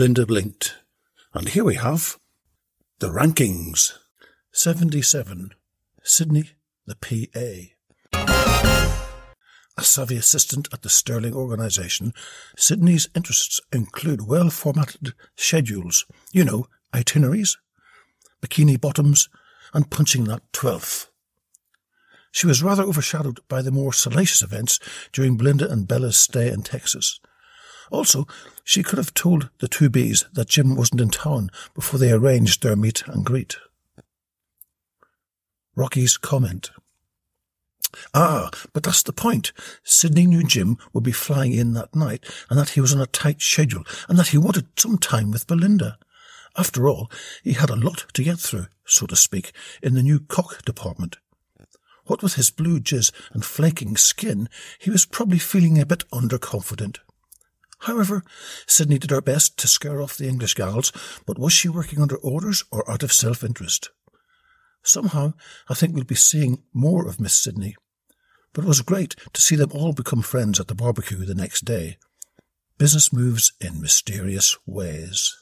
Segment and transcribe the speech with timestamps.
[0.00, 0.78] Belinda blinked.
[1.34, 2.18] And here we have
[3.00, 3.98] the rankings.
[4.50, 5.50] 77.
[6.02, 6.52] Sydney,
[6.86, 8.22] the PA.
[9.76, 12.14] A savvy assistant at the Stirling organisation,
[12.56, 16.64] Sydney's interests include well formatted schedules, you know,
[16.94, 17.58] itineraries,
[18.40, 19.28] bikini bottoms,
[19.74, 21.10] and punching that twelfth.
[22.32, 24.80] She was rather overshadowed by the more salacious events
[25.12, 27.20] during Belinda and Bella's stay in Texas.
[27.90, 28.26] Also,
[28.64, 32.62] she could have told the two bees that Jim wasn't in town before they arranged
[32.62, 33.56] their meet and greet.
[35.74, 36.70] Rocky's comment.
[38.14, 39.52] Ah, but that's the point.
[39.82, 43.06] Sydney knew Jim would be flying in that night and that he was on a
[43.06, 45.98] tight schedule and that he wanted some time with Belinda.
[46.56, 47.10] After all,
[47.42, 49.52] he had a lot to get through, so to speak,
[49.82, 51.16] in the new cock department.
[52.04, 54.48] What with his blue jizz and flaking skin,
[54.78, 56.98] he was probably feeling a bit underconfident.
[57.80, 58.22] However,
[58.66, 60.92] Sydney did her best to scare off the English gals,
[61.26, 63.90] but was she working under orders or out of self-interest?
[64.82, 65.32] Somehow,
[65.68, 67.76] I think we'll be seeing more of Miss Sydney.
[68.52, 71.64] But it was great to see them all become friends at the barbecue the next
[71.64, 71.98] day.
[72.76, 75.39] Business moves in mysterious ways.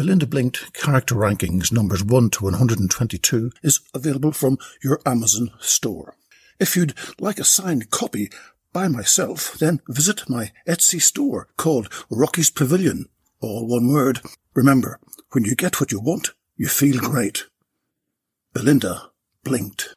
[0.00, 6.16] Belinda Blinked Character Rankings numbers 1 to 122 is available from your Amazon store.
[6.58, 8.30] If you'd like a signed copy
[8.72, 13.10] by myself, then visit my Etsy store called Rocky's Pavilion.
[13.42, 14.22] All one word.
[14.54, 14.98] Remember,
[15.32, 17.44] when you get what you want, you feel great.
[18.54, 19.10] Belinda
[19.44, 19.96] blinked.